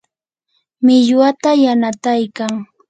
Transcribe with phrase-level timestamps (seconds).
[0.83, 2.51] millwata yanataykan.